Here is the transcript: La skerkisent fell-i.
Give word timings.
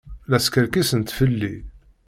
La 0.27 0.39
skerkisent 0.45 1.09
fell-i. 1.17 1.55